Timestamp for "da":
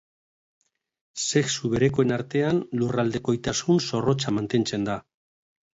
4.93-5.03